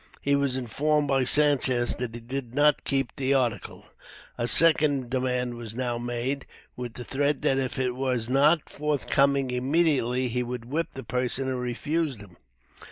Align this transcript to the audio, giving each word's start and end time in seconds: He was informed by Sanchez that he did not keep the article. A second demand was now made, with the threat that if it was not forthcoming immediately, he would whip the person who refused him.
He 0.23 0.35
was 0.35 0.57
informed 0.57 1.07
by 1.07 1.25
Sanchez 1.25 1.95
that 1.97 2.15
he 2.15 2.21
did 2.21 2.55
not 2.55 2.85
keep 2.85 3.15
the 3.15 3.35
article. 3.35 3.85
A 4.35 4.47
second 4.47 5.11
demand 5.11 5.53
was 5.53 5.75
now 5.75 5.99
made, 5.99 6.47
with 6.75 6.95
the 6.95 7.03
threat 7.03 7.43
that 7.43 7.59
if 7.59 7.77
it 7.77 7.93
was 7.95 8.27
not 8.27 8.67
forthcoming 8.67 9.51
immediately, 9.51 10.27
he 10.27 10.41
would 10.41 10.65
whip 10.65 10.87
the 10.95 11.03
person 11.03 11.45
who 11.45 11.55
refused 11.55 12.19
him. 12.19 12.37